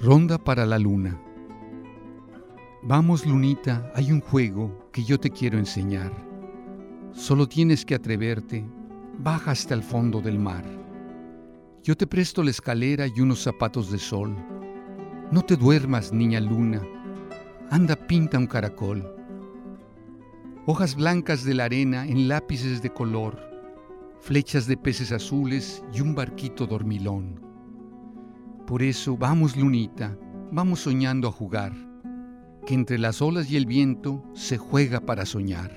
Oda 0.00 0.38
para 0.38 0.64
la 0.64 0.78
luna. 0.78 1.20
Vamos, 2.84 3.26
lunita, 3.26 3.90
hay 3.96 4.12
un 4.12 4.20
juego 4.20 4.88
que 4.92 5.02
yo 5.02 5.18
te 5.18 5.28
quiero 5.28 5.58
enseñar. 5.58 6.12
Solo 7.10 7.48
tienes 7.48 7.84
que 7.84 7.96
atreverte, 7.96 8.64
baja 9.18 9.50
hasta 9.50 9.74
el 9.74 9.82
fondo 9.82 10.20
del 10.20 10.38
mar. 10.38 10.64
Yo 11.82 11.96
te 11.96 12.06
presto 12.06 12.44
la 12.44 12.50
escalera 12.50 13.08
y 13.08 13.20
unos 13.20 13.42
zapatos 13.42 13.90
de 13.90 13.98
sol. 13.98 14.36
No 15.32 15.42
te 15.42 15.56
duermas, 15.56 16.12
niña 16.12 16.40
luna. 16.40 16.80
Anda, 17.70 17.96
pinta 17.96 18.38
un 18.38 18.46
caracol. 18.46 19.04
Hojas 20.64 20.94
blancas 20.94 21.44
de 21.44 21.54
la 21.54 21.64
arena 21.64 22.06
en 22.06 22.28
lápices 22.28 22.82
de 22.82 22.90
color, 22.90 23.36
flechas 24.20 24.68
de 24.68 24.76
peces 24.76 25.10
azules 25.10 25.82
y 25.92 26.00
un 26.00 26.14
barquito 26.14 26.68
dormilón. 26.68 27.37
Por 28.68 28.82
eso, 28.82 29.16
vamos, 29.16 29.56
lunita, 29.56 30.14
vamos 30.52 30.80
soñando 30.80 31.26
a 31.26 31.32
jugar, 31.32 31.72
que 32.66 32.74
entre 32.74 32.98
las 32.98 33.22
olas 33.22 33.50
y 33.50 33.56
el 33.56 33.64
viento 33.64 34.22
se 34.34 34.58
juega 34.58 35.00
para 35.00 35.24
soñar. 35.24 35.74